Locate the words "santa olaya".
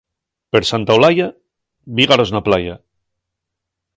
0.69-1.27